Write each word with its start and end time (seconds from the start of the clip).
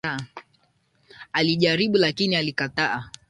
Alijaribu 1.33 1.97
lakini 1.97 2.35
alikataa. 2.35 3.05